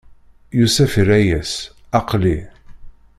[0.57, 1.53] Yusef irra-yas:
[1.99, 2.37] Aql-i!